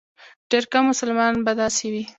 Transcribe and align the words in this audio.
ډېر 0.49 0.63
کم 0.71 0.83
مسلمانان 0.91 1.35
به 1.45 1.51
داسې 1.61 1.85
وي. 1.91 2.03